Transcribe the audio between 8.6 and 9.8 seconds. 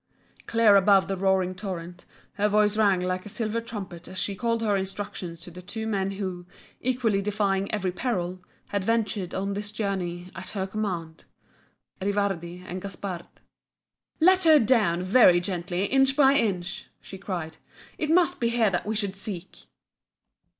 had ventured on this